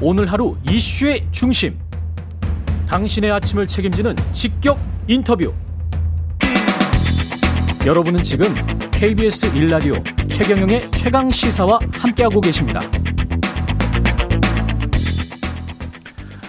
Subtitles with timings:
[0.00, 1.76] 오늘 하루 이슈의 중심.
[2.86, 4.78] 당신의 아침을 책임지는 직격
[5.08, 5.52] 인터뷰.
[7.84, 8.54] 여러분은 지금
[8.92, 12.80] KBS 1라디오 최경영의 최강 시사와 함께하고 계십니다.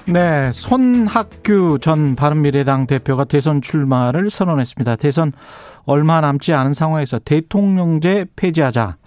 [0.06, 4.96] 네, 손학규 전 바른미래당 대표가 대선 출마를 선언했습니다.
[4.98, 5.32] 대선
[5.86, 8.98] 얼마 남지 않은 상황에서 대통령제 폐지하자.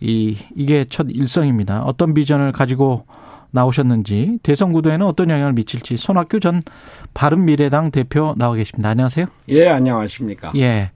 [0.00, 1.84] 이 이게 첫 일성입니다.
[1.84, 3.06] 어떤 비전을 가지고
[3.52, 6.62] 나오셨는지 대선 구도에는 어떤 영향을 미칠지 손학규 전
[7.14, 8.88] 바른미래당 대표 나와 계십니다.
[8.88, 9.26] 안녕하세요.
[9.50, 10.52] 예, 안녕하십니까.
[10.56, 10.90] 예.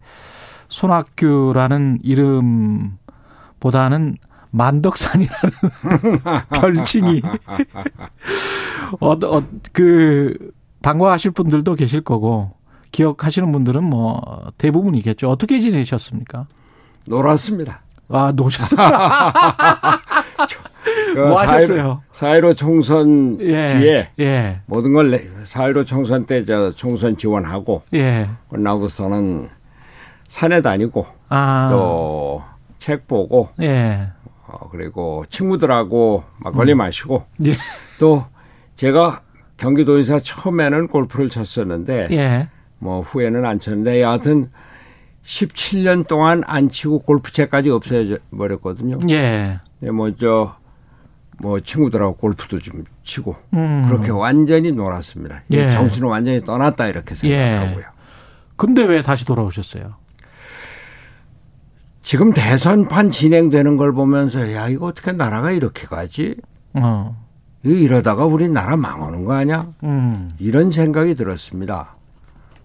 [0.68, 2.96] 손학규라는 이름보다는
[4.50, 5.52] 만덕산이라는
[6.50, 7.22] 별칭이
[9.00, 9.42] 어, 어,
[9.72, 12.52] 그 반가워하실 분들도 계실 거고
[12.90, 15.28] 기억하시는 분들은 뭐 대부분이겠죠.
[15.28, 16.46] 어떻게 지내셨습니까?
[17.06, 17.82] 놀았습니다.
[18.08, 18.32] 아.
[18.32, 18.46] 그
[21.16, 22.02] 뭐 하셨어요?
[22.12, 24.60] 4.15 총선 예, 뒤에 예.
[24.66, 28.28] 모든 걸4.15 총선 때 저 총선 지원하고 예.
[28.50, 29.48] 끝나고서는
[30.28, 31.68] 산에 다니고 아.
[31.70, 34.08] 또책 보고 예.
[34.48, 36.78] 어, 그리고 친구들하고 막 걸리 음.
[36.78, 37.56] 마시고 예.
[37.98, 38.24] 또
[38.76, 39.22] 제가
[39.56, 42.48] 경기도에서 처음에는 골프를 쳤었는데 예.
[42.78, 44.50] 뭐 후에는 안 쳤는데 여하튼
[45.24, 48.98] 17년 동안 안 치고 골프채까지 없어져 버렸거든요.
[49.10, 49.58] 예.
[49.80, 50.56] 뭐저
[51.38, 53.86] 뭐 친구들하고 골프도 좀 치고 음.
[53.88, 55.42] 그렇게 완전히 놀았습니다.
[55.50, 55.70] 예.
[55.70, 57.80] 정신은 완전히 떠났다 이렇게 생각하고요.
[57.80, 57.96] 예.
[58.56, 59.94] 근데 왜 다시 돌아오셨어요?
[62.02, 66.36] 지금 대선판 진행되는 걸 보면서 야 이거 어떻게 나라가 이렇게 가지?
[66.74, 67.16] 어.
[67.64, 69.72] 이러다가 우리 나라 망하는 거 아니야?
[69.82, 70.30] 음.
[70.38, 71.96] 이런 생각이 들었습니다.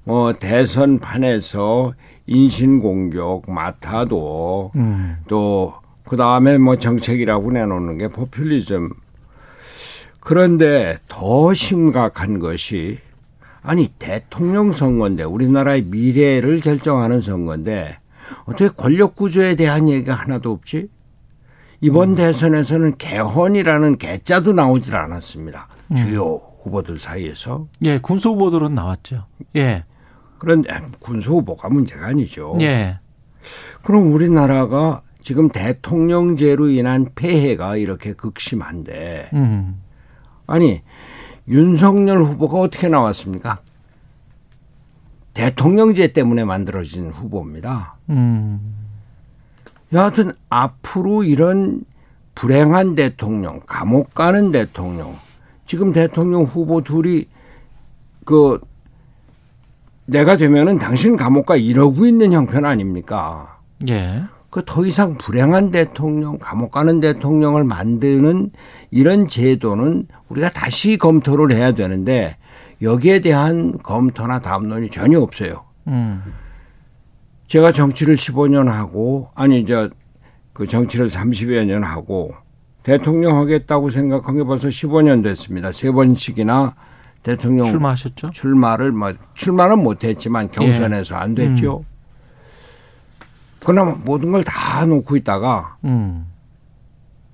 [0.03, 1.93] 뭐 대선판에서
[2.27, 5.17] 인신공격 맡아도 음.
[5.27, 5.73] 또
[6.11, 8.89] 그 다음에 뭐 정책이라고 내놓는 게 포퓰리즘.
[10.19, 12.99] 그런데 더 심각한 것이
[13.61, 17.99] 아니 대통령 선거인데 우리나라의 미래를 결정하는 선거인데
[18.43, 20.89] 어떻게 권력 구조에 대한 얘기가 하나도 없지?
[21.79, 22.15] 이번 음.
[22.15, 25.69] 대선에서는 개헌이라는 개자도 나오질 않았습니다.
[25.91, 25.95] 음.
[25.95, 27.67] 주요 후보들 사이에서.
[27.85, 29.27] 예, 군수 후보들은 나왔죠.
[29.55, 29.85] 예.
[30.39, 32.57] 그런데 군수 후보가 문제가 아니죠.
[32.59, 32.99] 예.
[33.81, 39.81] 그럼 우리나라가 지금 대통령제로 인한 폐해가 이렇게 극심한데 음.
[40.47, 40.81] 아니
[41.47, 43.59] 윤석열 후보가 어떻게 나왔습니까?
[45.33, 47.95] 대통령제 때문에 만들어진 후보입니다.
[48.09, 48.75] 음.
[49.93, 51.83] 여하튼 앞으로 이런
[52.35, 55.13] 불행한 대통령, 감옥 가는 대통령,
[55.65, 57.25] 지금 대통령 후보 둘이
[58.25, 58.59] 그
[60.05, 63.59] 내가 되면은 당신 감옥 가 이러고 있는 형편 아닙니까?
[63.87, 64.23] 예.
[64.51, 68.51] 그 더 이상 불행한 대통령, 감옥 가는 대통령을 만드는
[68.91, 72.35] 이런 제도는 우리가 다시 검토를 해야 되는데
[72.81, 75.63] 여기에 대한 검토나 담론이 전혀 없어요.
[75.87, 76.21] 음.
[77.47, 82.33] 제가 정치를 15년 하고 아니 저그 정치를 30여 년 하고
[82.83, 85.71] 대통령 하겠다고 생각한 게 벌써 15년 됐습니다.
[85.71, 86.75] 세 번씩이나
[87.23, 88.31] 대통령 출마하셨죠?
[88.31, 91.19] 출마를 뭐 출마는 못했지만 경선에서 예.
[91.19, 91.85] 안 됐죠.
[91.87, 91.90] 음.
[93.63, 96.27] 그나마 모든 걸 다 놓고 있다가 음.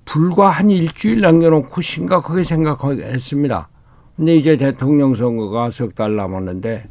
[0.04, 3.68] 불과 한 일주일 남겨놓고 심각하게 생각했습니다.
[4.16, 6.88] 근데 이제 대통령 선거가 석 달 남았는데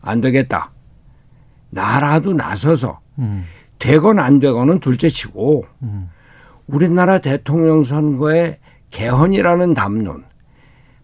[0.00, 0.72] 안 되겠다.
[1.70, 3.44] 나라도 나서서 음.
[3.78, 6.10] 되건 안 되건은 둘째치고 음.
[6.66, 8.58] 우리나라 대통령 선거에
[8.90, 10.24] 개헌이라는 담론,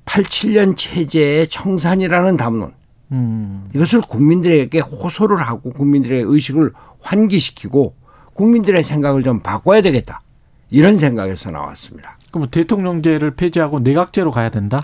[0.04, 2.72] 87년 체제의 청산이라는 담론
[3.12, 3.68] 음.
[3.74, 7.94] 이것을 국민들에게 호소를 하고 국민들의 의식을 환기시키고
[8.34, 10.22] 국민들의 생각을 좀 바꿔야 되겠다.
[10.70, 12.18] 이런 생각에서 나왔습니다.
[12.30, 14.78] 그럼 대통령제를 폐지하고 내각제로 가야 된다?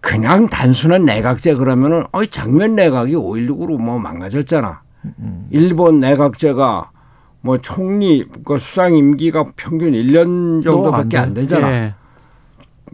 [0.00, 4.80] 그냥 단순한 내각제 그러면은 어이 장면 내각이 5.16으로 뭐 망가졌잖아.
[5.04, 5.46] 음.
[5.50, 6.90] 일본 내각제가
[7.42, 11.72] 뭐 총리 그 수상 임기가 평균 1년 정도밖에 안, 안 되잖아.
[11.72, 11.94] 예.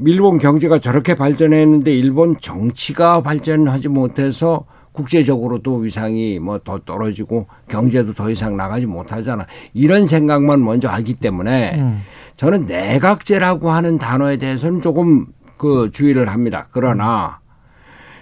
[0.05, 8.31] 일본 경제가 저렇게 발전했는데 일본 정치가 발전하지 못해서 국제적으로도 위상이 뭐 더 떨어지고 경제도 더
[8.31, 9.47] 이상 나가지 못하잖아.
[9.75, 12.03] 이런 생각만 먼저 하기 때문에 음.
[12.37, 15.27] 저는 내각제라고 하는 단어에 대해서는 조금
[15.59, 16.69] 그 주의를 합니다.
[16.71, 17.41] 그러나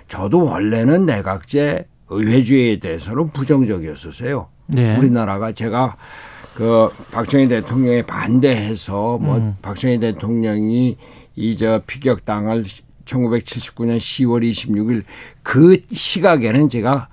[0.08, 4.48] 저도 원래는 내각제 의회주의에 대해서는 부정적이었었어요.
[4.66, 4.96] 네.
[4.96, 5.96] 우리나라가 제가
[6.54, 9.56] 그 박정희 대통령에 반대해서 뭐 음.
[9.62, 10.96] 박정희 대통령이
[11.36, 12.64] 이 저 피격당할
[13.04, 15.04] 1979년 10월 26일
[15.42, 17.08] 그 시각에는 제가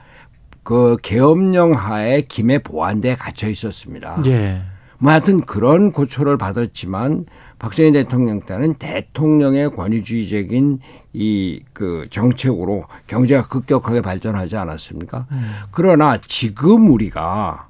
[0.63, 4.21] 그 계엄령 하에 김해 보안대에 갇혀 있었습니다.
[4.27, 4.61] 예.
[4.99, 7.25] 뭐 하여튼 그런 고초를 받았지만
[7.57, 10.79] 박정희 대통령 때는 대통령의 권위주의적인
[11.13, 15.25] 이 그 정책으로 경제가 급격하게 발전하지 않았습니까?
[15.31, 15.51] 음.
[15.71, 17.69] 그러나 지금 우리가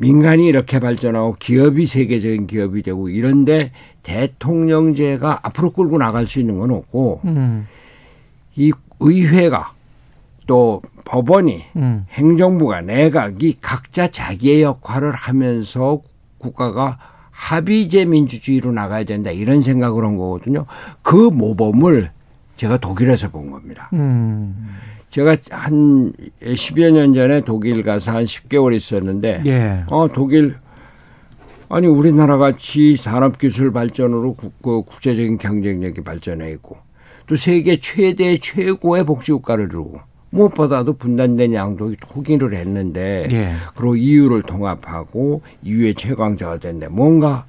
[0.00, 3.70] 민간이 이렇게 발전하고 기업이 세계적인 기업이 되고 이런데
[4.02, 7.66] 대통령제가 앞으로 끌고 나갈 수 있는 건 없고 음.
[8.56, 9.72] 이 의회가
[10.46, 12.06] 또 법원이 음.
[12.10, 16.00] 행정부가 내각이 각자 자기의 역할을 하면서
[16.38, 16.98] 국가가
[17.30, 20.64] 합의제 민주주의로 나가야 된다 이런 생각을 한 거거든요.
[21.02, 22.10] 그 모범을
[22.56, 23.90] 제가 독일에서 본 겁니다.
[23.92, 24.70] 음.
[25.10, 29.84] 제가 한 10여 년 전에 독일 가서 한 10개월 있었는데, 예.
[29.88, 30.54] 어, 독일,
[31.68, 36.78] 아니, 우리나라 같이 산업 기술 발전으로 국, 그 국제적인 경쟁력이 발전해 있고,
[37.26, 43.52] 또 세계 최대 최고의 복지 국가를 이루고, 무엇보다도 분단된 양독이 통일을 했는데 예.
[43.74, 47.46] 그리고 이유를 통합하고 이유의 최강자가 됐는데 뭔가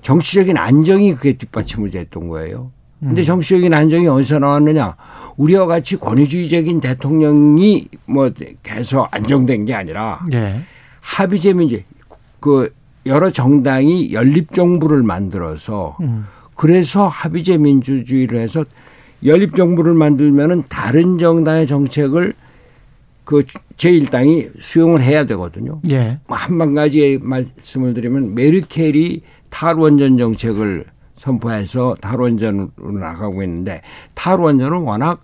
[0.00, 2.70] 정치적인 안정이 그게 뒷받침을 됐던 거예요.
[3.00, 3.24] 근데 음.
[3.24, 4.94] 정치적인 안정이 어디서 나왔느냐?
[5.40, 8.30] 우리와 같이 권위주의적인 대통령이 뭐
[8.62, 10.60] 계속 안정된 게 아니라 예.
[11.00, 11.80] 합의제 민주
[12.40, 12.70] 그
[13.06, 16.26] 여러 정당이 연립 정부를 만들어서 음.
[16.56, 18.66] 그래서 합의제 민주주의를 해서
[19.24, 22.34] 연립 정부를 만들면은 다른 정당의 정책을
[23.24, 23.44] 그
[23.78, 25.80] 제1당이 수용을 해야 되거든요.
[25.88, 26.18] 예.
[26.26, 30.84] 뭐 한만 가지 말씀을 드리면 메르켈이 탈원전 정책을
[31.16, 33.82] 선포해서 탈원전으로 나가고 있는데
[34.14, 35.20] 탈원전은 워낙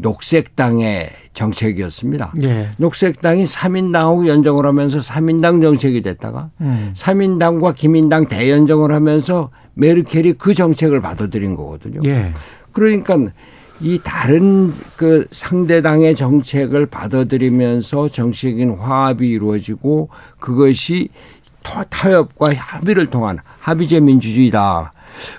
[0.00, 2.34] 녹색당의 정책이었습니다.
[2.42, 2.70] 예.
[2.76, 6.92] 녹색당이 3인당하고 연정을 하면서 3인당 정책이 됐다가 음.
[6.96, 12.00] 3인당과 기민당 대연정을 하면서 메르켈이 그 정책을 받아들인 거거든요.
[12.04, 12.32] 예.
[12.72, 13.16] 그러니까
[13.80, 21.08] 이 다른 그 상대당의 정책을 받아들이면서 정치적인 화합이 이루어지고 그것이
[21.62, 24.92] 타협과 합의를 통한 합의제 민주주의다.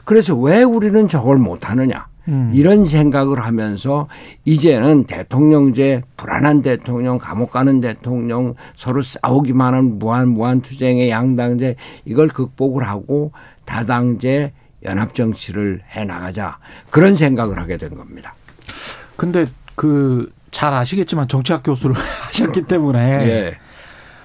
[0.05, 2.10] 그래서 왜 우리는 저걸 못하느냐.
[2.27, 2.51] 음.
[2.53, 4.07] 이런 생각을 하면서
[4.45, 11.75] 이제는 대통령제 불안한 대통령 감옥 가는 대통령 서로 싸우기만 한 무한 무한 투쟁의 양당제
[12.05, 13.31] 이걸 극복을 하고
[13.65, 14.53] 다당제
[14.83, 16.57] 연합 정치를 해 나가자
[16.89, 18.35] 그런 생각을 하게 된 겁니다.
[19.15, 19.45] 근데
[19.75, 21.95] 그 잘 아시겠지만 정치학 교수를
[22.27, 23.57] 하셨기 때문에 예.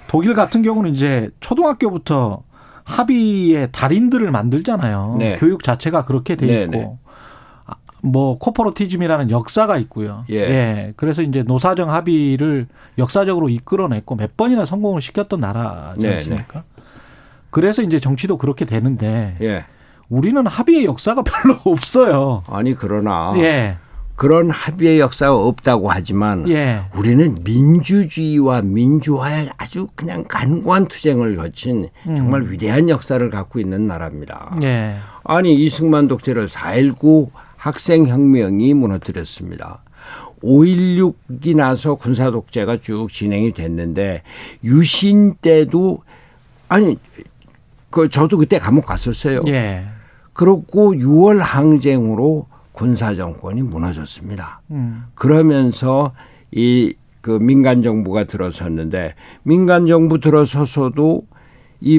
[0.08, 2.42] 독일 같은 경우는 이제 초등학교부터
[2.84, 5.16] 합의의 달인들을 만들잖아요.
[5.18, 5.36] 네.
[5.36, 6.98] 교육 자체가 그렇게 돼 네, 있고 네.
[8.06, 10.24] 아, 뭐 코퍼러티즘이라는 역사가 있고요.
[10.30, 10.36] 예.
[10.36, 10.92] 예.
[10.96, 12.68] 그래서 이제 노사정 합의를
[12.98, 16.64] 역사적으로 이끌어냈고 몇 번이나 성공을 시켰던 나라지 네, 않습니까?
[16.76, 16.82] 네.
[17.50, 19.64] 그래서 이제 정치도 그렇게 되는데 예.
[20.08, 22.42] 우리는 합의의 역사가 별로 없어요.
[22.48, 23.76] 아니 그러나 예.
[24.14, 26.82] 그런 합의의 역사가 없다고 하지만 예.
[26.94, 32.16] 우리는 민주주의와 민주화에 아주 그냥 간과한 투쟁을 거친 음.
[32.16, 34.56] 정말 위대한 역사를 갖고 있는 나라입니다.
[34.62, 34.96] 예.
[35.22, 37.30] 아니 이승만 독재를 4.19
[37.66, 39.82] 학생혁명이 무너뜨렸습니다.
[40.42, 44.22] 5.16이 나서 군사 독재가 쭉 진행이 됐는데
[44.62, 46.02] 유신 때도
[46.68, 46.96] 아니
[47.90, 49.40] 그 저도 그때 감옥 갔었어요.
[49.48, 49.86] 예.
[50.32, 54.60] 그렇고 6월 항쟁으로 군사 정권이 무너졌습니다.
[54.70, 55.06] 음.
[55.14, 56.12] 그러면서
[56.52, 56.94] 이
[57.26, 61.26] 그 민간 정부가 들어섰는데 민간 정부 들어서서도
[61.80, 61.98] 이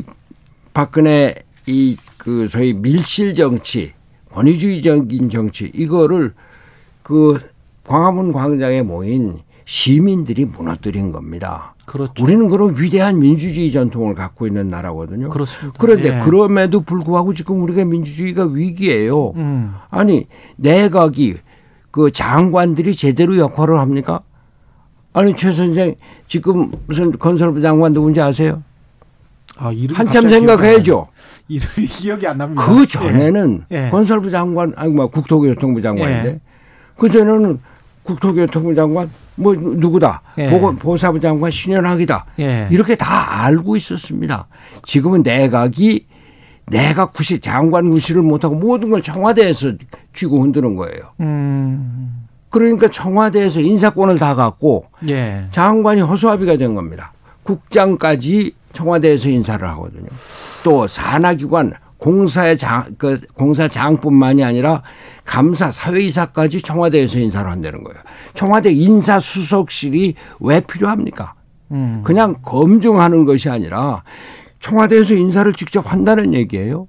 [0.74, 1.34] 박근혜
[1.66, 3.94] 이 그 소위 밀실 정치,
[4.38, 6.34] 권위주의적인 정치 이거를
[7.02, 7.40] 그
[7.86, 11.74] 광화문 광장에 모인 시민들이 무너뜨린 겁니다.
[11.86, 12.24] 그렇죠.
[12.24, 15.30] 우리는 그런 위대한 민주주의 전통을 갖고 있는 나라거든요.
[15.30, 15.78] 그렇습니다.
[15.80, 16.24] 그런데 예.
[16.24, 19.32] 그럼에도 불구하고 지금 우리가 민주주의가 위기예요.
[19.32, 19.74] 음.
[19.90, 21.36] 아니 내각이
[21.92, 24.22] 그 장관들이 제대로 역할을 합니까?
[25.14, 25.96] 아니 최 선생
[26.28, 28.64] 지금 무슨 건설부 장관 누군지 아세요?
[29.58, 31.08] 아, 한참 생각해야죠.
[31.48, 32.66] 이름이 기억이 안 납니다.
[32.66, 33.86] 그 전에는 예.
[33.86, 33.90] 예.
[33.90, 36.40] 건설부 장관 아니 뭐 국토교통부 장관인데 예.
[36.98, 37.60] 그 전에는
[38.04, 40.50] 국토교통부 장관 뭐 누구다 예.
[40.50, 42.68] 보건 사부 장관 신현학이다 예.
[42.72, 44.48] 이렇게 다 알고 있었습니다.
[44.84, 46.06] 지금은 내각이
[46.68, 49.74] 내각 구실 장관 구실을 못하고 모든 걸 청와대에서
[50.14, 51.14] 쥐고 흔드는 거예요.
[51.22, 52.28] 음.
[52.50, 55.46] 그러니까 청와대에서 인사권을 다 갖고 예.
[55.52, 57.14] 장관이 허수아비가 된 겁니다.
[57.44, 60.08] 국장까지 청와대에서 인사를 하거든요.
[60.64, 64.84] 또 산하기관 공사의 장, 그 공사 장뿐만이 아니라
[65.26, 68.00] 감사 사회이사까지 청와대에서 인사를 한다는 거예요.
[68.36, 71.34] 청와대 인사수석실이 왜 필요합니까?
[71.72, 72.02] 음.
[72.06, 74.04] 그냥 검증하는 것이 아니라
[74.60, 76.88] 청와대에서 인사를 직접 한다는 얘기예요.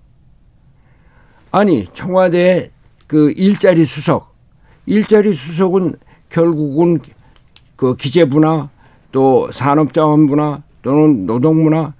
[1.50, 2.70] 아니, 청와대
[3.06, 4.34] 그 일자리 수석,
[4.84, 5.96] 일자리 수석은
[6.28, 7.00] 결국은
[7.76, 8.68] 그 기재부나
[9.10, 11.92] 또 산업자원부나 또는 노동부나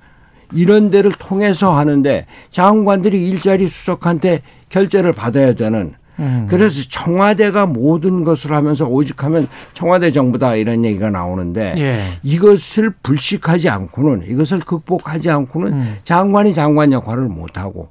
[0.54, 4.40] 이런 데를 통해서 하는데 장관들이 일자리 수석한테
[4.71, 6.47] 결재를 받아야 되는 음.
[6.49, 12.04] 그래서 청와대가 모든 것을 하면서 오직 하면 청와대 정부다 이런 얘기가 나오는데 예.
[12.23, 15.97] 이것을 불식하지 않고는 이것을 극복하지 않고는 음.
[16.04, 17.90] 장관이 장관 역할을 못하고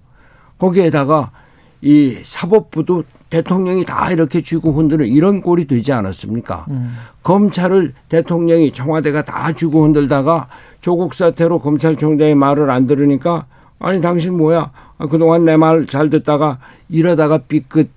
[0.58, 1.30] 거기에다가
[1.82, 6.66] 이 사법부도 대통령이 다 이렇게 쥐고 흔드는 이런 꼴이 되지 않았습니까?
[6.70, 6.96] 음.
[7.24, 10.48] 검찰을 대통령이 청와대가 다 쥐고 흔들다가
[10.82, 13.46] 조국 사태로 검찰총장의 말을 안 들으니까
[13.80, 14.72] 아니 당신 뭐야?
[14.98, 16.58] 아, 그동안 내 말 잘 듣다가
[16.90, 17.90] 이러다가 삐끗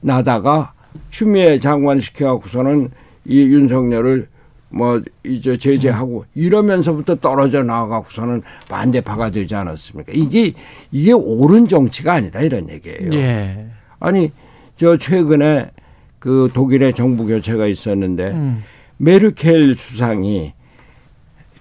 [0.00, 0.72] 나다가
[1.10, 2.90] 추미애 장관 시켜갖고서는
[3.24, 4.28] 이 윤석열을
[4.72, 10.12] 뭐 이제 제재하고 이러면서부터 떨어져 나가고서는 반대파가 되지 않았습니까?
[10.14, 10.54] 이게
[10.90, 13.12] 이게 옳은 정치가 아니다 이런 얘기예요.
[13.12, 13.66] 예.
[14.00, 14.32] 아니
[14.78, 15.70] 저 최근에
[16.18, 18.62] 그 독일의 정부 교체가 있었는데 음.
[18.96, 20.54] 메르켈 수상이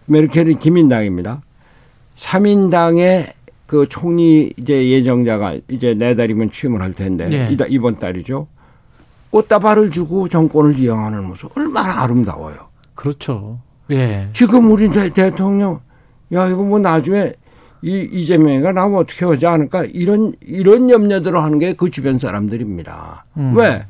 [0.05, 1.41] 메르켈이 기민당입니다.
[2.15, 3.33] 3인당의
[3.65, 7.45] 그 총리 이제 예정자가 이제 내달이면 취임을 할 텐데 예.
[7.53, 8.47] 이다- 이번 달이죠.
[9.31, 12.70] 꽃다발을 주고 정권을 이용하는 모습 얼마나 아름다워요.
[12.95, 13.59] 그렇죠.
[13.89, 14.29] 예.
[14.33, 15.81] 지금 우리 대, 대통령
[16.33, 17.33] 야 이거 뭐 나중에
[17.81, 23.25] 이 이재명이가 나면 어떻게 하지 않을까 이런 이런 염려들을 하는 게 그 주변 사람들입니다.
[23.37, 23.53] 음.
[23.57, 23.85] 왜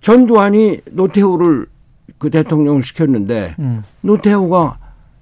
[0.00, 1.66] 전두환이 노태우를
[2.18, 3.84] 그 대통령을 시켰는데 음.
[4.00, 4.78] 노태우가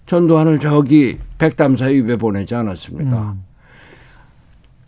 [0.06, 3.32] 전두환을 저기 백담사 입에 보내지 않았습니까?
[3.32, 3.44] 음.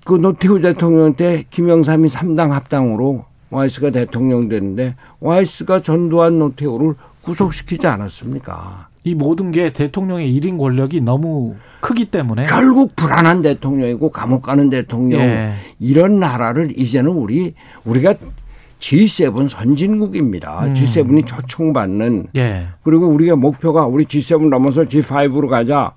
[0.05, 8.89] 그 노태우 대통령 때 김영삼이 3당 합당으로 YS가 대통령 됐는데 YS가 전두환 노태우를 구속시키지 않았습니까?
[9.05, 15.21] 이 모든 게 대통령의 일인 권력이 너무 크기 때문에 결국 불안한 대통령이고 감옥 가는 대통령
[15.21, 15.53] 예.
[15.79, 17.55] 이런 나라를 이제는 우리
[17.85, 18.15] 우리가
[18.79, 20.67] G7 선진국입니다.
[20.67, 20.75] 음.
[20.75, 22.69] G7이 초청받는 예.
[22.83, 25.93] 그리고 우리가 목표가 우리 G7 넘어서 G5로 가자.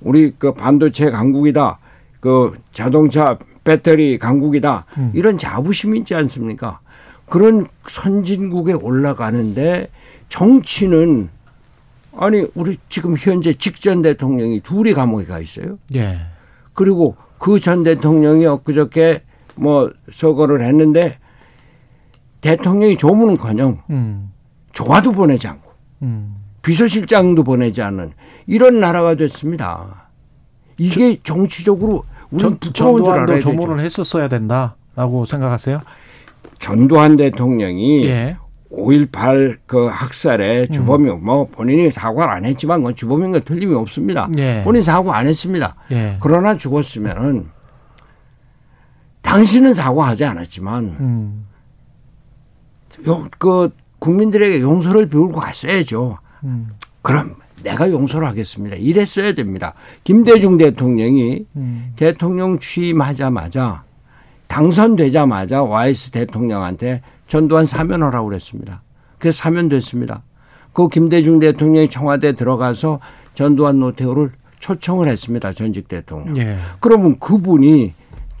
[0.00, 1.78] 우리 그 반도체 강국이다.
[2.20, 4.86] 그 자동차 배터리 강국이다.
[4.98, 5.12] 음.
[5.14, 6.80] 이런 자부심이 있지 않습니까?
[7.26, 9.88] 그런 선진국에 올라가는데
[10.32, 11.28] 정치는
[12.16, 15.78] 아니 우리 지금 현재 직전 대통령이 둘이 감옥에 가 있어요.
[15.94, 16.20] 예.
[16.72, 19.22] 그리고 그 전 대통령이 엊그저께
[19.56, 21.18] 뭐 서거를 했는데
[22.40, 24.32] 대통령이 조문은커녕 음.
[24.72, 25.70] 조화도 보내지 않고
[26.02, 26.34] 음.
[26.62, 28.12] 비서실장도 보내지 않는
[28.46, 30.08] 이런 나라가 됐습니다.
[30.78, 33.80] 이게 정치적으로 우리는 전, 부끄러운 줄 알아야 조문을.
[33.84, 35.80] 했었어야 된다라고 생각하세요?
[36.58, 38.36] 전두환 대통령이 예.
[38.72, 44.28] 5.18 그 학살의 주범이 뭐 본인이 사과를 안 했지만 그건 주범인 건 틀림이 없습니다.
[44.38, 44.62] 예.
[44.64, 45.76] 본인 사과 안 했습니다.
[45.90, 46.16] 예.
[46.20, 47.48] 그러나 죽었으면은
[49.20, 51.46] 당신은 사과하지 않았지만 음.
[53.06, 56.18] 용, 그 국민들에게 용서를 배우고 갔어야죠.
[56.44, 56.68] 음.
[57.02, 58.76] 그럼 내가 용서를 하겠습니다.
[58.76, 59.74] 이랬어야 됩니다.
[60.02, 61.92] 김대중 대통령이 음.
[61.96, 63.84] 대통령 취임하자마자
[64.48, 68.82] 당선되자마자 와이스 대통령한테 전두환 사면하라고 그랬습니다.
[69.18, 70.22] 그래서 사면됐습니다.
[70.72, 73.00] 그 김대중 대통령이 청와대 들어가서
[73.34, 75.52] 전두환 노태우를 초청을 했습니다.
[75.52, 76.36] 전직 대통령.
[76.38, 76.56] 예.
[76.80, 77.92] 그러면 그분이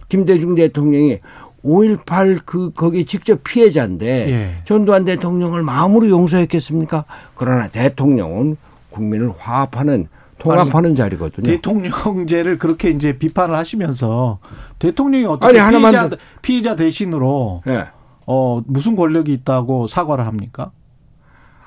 [0.08, 1.18] 김대중 대통령이
[1.64, 4.50] 5.18 그 거기 직접 피해자인데 예.
[4.64, 7.04] 전두환 대통령을 마음으로 용서했겠습니까?
[7.34, 8.56] 그러나 대통령은
[8.90, 10.08] 국민을 화합하는
[10.38, 11.44] 통합하는 자리거든요.
[11.44, 14.38] 대통령제를 그렇게 이제 비판을 하시면서
[14.80, 17.86] 대통령이 어떻게 아니, 피의자, 더- 피의자 대신으로 예.
[18.34, 20.72] 어 무슨 권력이 있다고 사과를 합니까?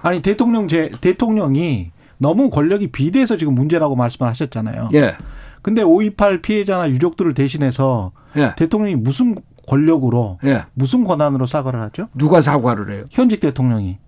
[0.02, 4.90] 아니 대통령 제 대통령이 너무 권력이 비대해서 지금 문제라고 말씀을 하셨잖아요.
[4.96, 5.14] 예.
[5.62, 8.54] 근데 5.28 피해자나 유족들을 대신해서 예.
[8.56, 9.36] 대통령이 무슨
[9.68, 10.64] 권력으로 예.
[10.74, 12.08] 무슨 권한으로 사과를 하죠?
[12.16, 13.06] 누가 사과를 해요?
[13.12, 14.00] 현직 대통령이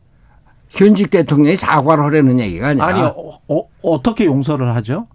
[0.69, 5.07] 현직 대통령이 사과를 하려는 얘기가 아니라 아니 어, 어, 떻게 용서를 하죠?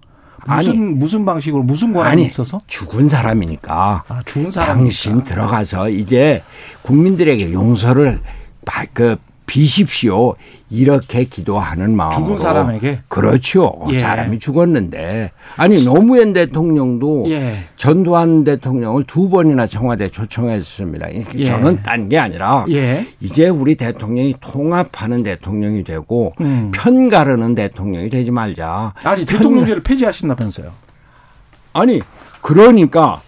[0.47, 0.79] 무슨 아니.
[0.81, 2.61] 무슨 방식으로 무슨 권한이 있어서?
[2.67, 6.43] 죽은 사람이니까 아 죽은 사람 당신 들어가서 이제
[6.83, 8.21] 국민들에게 용서를
[8.65, 9.17] 바- 그
[9.53, 10.33] 비십시오
[10.71, 13.01] 이렇게 기도하는 마음으로 죽은 사람에게?
[13.09, 13.99] 그렇죠 예.
[13.99, 17.59] 사람이 죽었는데 아니 노무현 대통령도 예.
[17.77, 21.45] 전두환 대통령을 두 번이나 청와대 초청했습니다 예.
[21.45, 23.07] 저는 딴 게 아니라 예.
[23.21, 26.71] 이제 우리 대통령이 통합하는 대통령이 되고 음.
[26.75, 30.73] 편 가르는 대통령이 되지 말자 아니 편 대통령제를 폐지하신다면서요?
[31.75, 32.01] 아니
[32.41, 33.21] 그러니까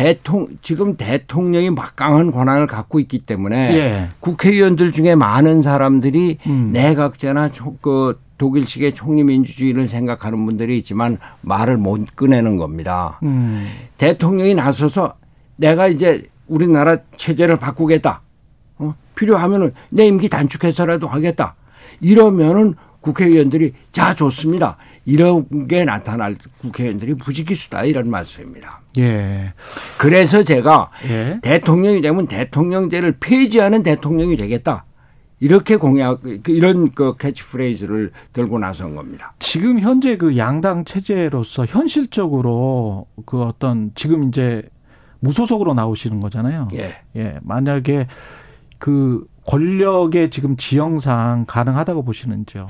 [0.00, 4.08] 대통 지금 대통령이 막강한 권한을 갖고 있기 때문에 예.
[4.20, 6.70] 국회의원들 중에 많은 사람들이 음.
[6.74, 13.18] 내각제나 총- 그 독일식의 총리 민주주의를 생각하는 분들이 있지만 말을 못 꺼내는 겁니다.
[13.22, 13.66] 음.
[13.96, 15.14] 대통령이 나서서
[15.56, 18.20] 내가 이제 우리나라 체제를 바꾸겠다.
[18.76, 18.94] 어?
[19.14, 21.54] 필요하면은 내 임기 단축해서라도 하겠다.
[22.02, 24.76] 이러면은 국회의원들이 자 좋습니다.
[25.06, 28.82] 이런 게 나타날 국회의원들이 부지기수다 이런 말씀입니다.
[28.98, 29.52] 예.
[30.00, 31.38] 그래서 제가 예.
[31.42, 34.84] 대통령이 되면 대통령제를 폐지하는 대통령이 되겠다.
[35.38, 39.32] 이렇게 공약 그 이런 그 캐치프레이즈를 들고 나선 겁니다.
[39.38, 44.62] 지금 현재 그 양당 체제로서 현실적으로 그 어떤 지금 이제
[45.20, 46.68] 무소속으로 나오시는 거잖아요.
[46.74, 46.96] 예.
[47.16, 47.38] 예.
[47.42, 48.08] 만약에
[48.78, 52.66] 그 권력의 지금 지형상 가능하다고 보시는지요?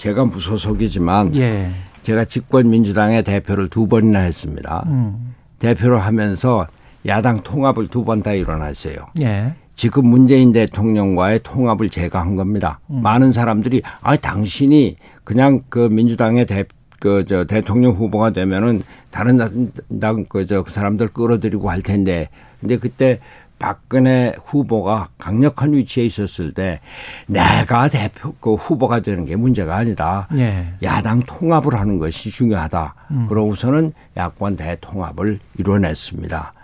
[0.00, 1.70] 제가 무소속이지만 예.
[2.02, 4.82] 제가 집권 민주당의 대표를 두 번이나 했습니다.
[4.86, 5.34] 음.
[5.58, 6.66] 대표를 하면서
[7.06, 8.94] 야당 통합을 두 번 다 일어났어요.
[9.20, 9.52] 예.
[9.74, 12.80] 지금 문재인 대통령과의 통합을 제가 한 겁니다.
[12.88, 13.02] 음.
[13.02, 16.64] 많은 사람들이 아 당신이 그냥 그 민주당의 대
[16.98, 19.38] 그저 대통령 후보가 되면은 다른
[20.00, 22.28] 당그저 그 사람들 끌어들이고 할 텐데
[22.60, 23.20] 근데 그때
[23.60, 26.80] 박근혜 후보가 강력한 위치에 있었을 때
[27.28, 30.26] 내가 대표 그 후보가 되는 게 문제가 아니다.
[30.34, 30.72] 예.
[30.82, 32.94] 야당 통합을 하는 것이 중요하다.
[33.12, 33.26] 음.
[33.28, 36.54] 그러고서는 야권 대통합을 이뤄냈습니다.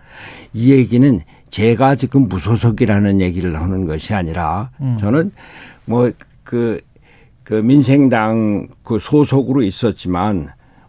[0.55, 4.97] 이 얘기는 제가 지금 무소속이라는 얘기를 하는 것이 아니라 음.
[4.99, 5.33] 저는
[5.85, 6.81] 뭐그그
[7.63, 10.49] 민생당 그 소속으로 있었지만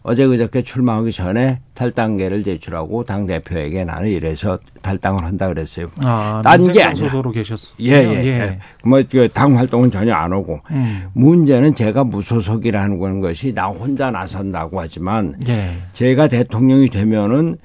[0.10, 5.92] 어제 그저께 출마하기 전에 탈당계를 제출하고 당 대표에게 나는 이래서 탈당을 한다 그랬어요.
[5.98, 7.06] 아, 딴게 민생당 아니라.
[7.10, 7.76] 소속으로 계셨어요.
[7.82, 8.26] 예, 예.
[8.26, 8.60] 예.
[8.86, 11.10] 뭐당 활동은 전혀 안 오고 음.
[11.12, 15.74] 문제는 제가 무소속이라는 것이 나 혼자 나선다고 하지만 예.
[15.92, 17.58] 제가 대통령이 되면은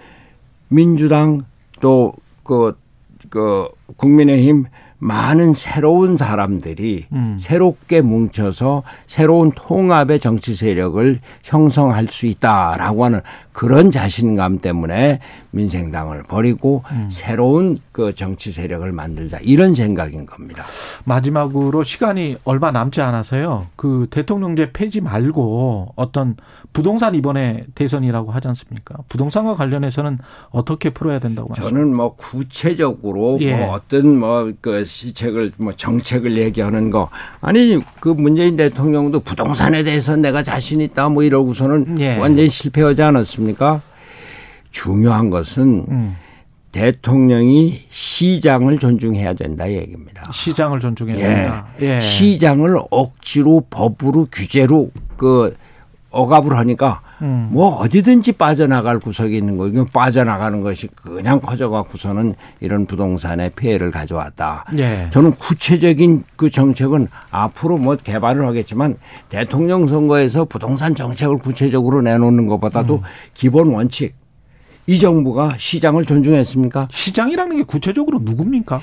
[0.67, 1.43] 민주당
[1.81, 4.65] 또그그 국민의힘
[5.03, 7.37] 많은 새로운 사람들이 음.
[7.41, 13.21] 새롭게 뭉쳐서 새로운 통합의 정치 세력을 형성할 수 있다라고 하는
[13.53, 17.09] 그런 자신감 때문에 민생당을 버리고 음.
[17.11, 20.65] 새로운 그 정치 세력을 만들자 이런 생각인 겁니다.
[21.05, 23.67] 마지막으로 시간이 얼마 남지 않아서요.
[23.77, 26.37] 그 대통령제 폐지 말고 어떤
[26.73, 28.97] 부동산 이번에 대선이라고 하지 않습니까?
[29.11, 30.19] 부동산과 관련해서는
[30.51, 31.53] 어떻게 풀어야 된다고?
[31.53, 33.57] 저는 뭐 구체적으로 예.
[33.57, 37.09] 뭐 어떤 뭐 그 시책을 뭐 정책을 얘기하는 거
[37.41, 42.17] 아니 그 문재인 대통령도 부동산에 대해서 내가 자신 있다 뭐 이러고서는 예.
[42.17, 43.42] 완전히 실패하지 않았습니까?
[44.71, 46.17] 중요한 것은 음.
[46.73, 50.23] 대통령이 시장을 존중해야 된다 얘기입니다.
[50.33, 51.35] 시장을 존중해야 예.
[51.35, 51.67] 된다.
[51.81, 52.01] 예.
[52.01, 55.55] 시장을 억지로 법으로 규제로 그
[56.11, 57.49] 억압을 하니까 음.
[57.53, 59.73] 뭐 어디든지 빠져나갈 구석이 있는 거예요.
[59.73, 64.65] 이건 빠져나가는 것이 그냥 커져갖고서는 이런 부동산에 피해를 가져왔다.
[64.79, 65.09] 예.
[65.13, 68.97] 저는 구체적인 그 정책은 앞으로 뭐 개발을 하겠지만
[69.29, 73.03] 대통령 선거에서 부동산 정책을 구체적으로 내놓는 것보다도 음.
[73.35, 74.15] 기본 원칙.
[74.89, 76.89] 이 정부가 시장을 존중했습니까?
[76.91, 78.81] 시장이라는 게 구체적으로 누굽니까?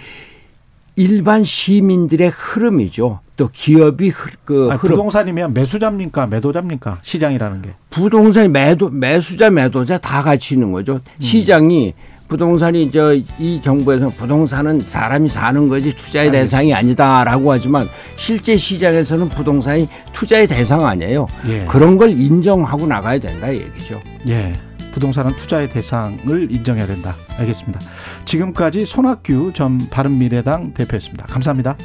[1.04, 3.22] 일반 시민들의 흐름이죠.
[3.38, 4.96] 또 기업이 흐, 그 아니, 흐름.
[4.98, 6.28] 부동산이면 매수자입니까?
[6.28, 7.00] 매도자입니까?
[7.04, 7.70] 시장이라는 게.
[7.90, 11.00] 부동산 매도 매수자 매도자 다 같이 있는 거죠.
[11.22, 11.94] 시장이
[12.28, 19.88] 부동산이 저 이 정부에서 부동산은 사람이 사는 거지 투자의 대상이 아니다라고 하지만 실제 시장에서는 부동산이
[20.12, 21.26] 투자의 대상 아니에요.
[21.48, 21.66] 예.
[21.70, 24.02] 그런 걸 인정하고 나가야 된다 얘기죠.
[24.28, 24.52] 예.
[24.92, 27.16] 부동산은 투자의 대상을 인정해야 된다.
[27.38, 27.80] 알겠습니다.
[28.26, 31.26] 지금까지 손학규 전 바른미래당 대표였습니다.
[31.28, 31.78] 감사합니다.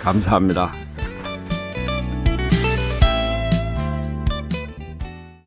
[0.00, 0.89] 감사합니다.